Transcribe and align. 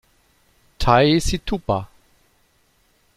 Tai 0.79 1.19
Situpa. 1.21 1.77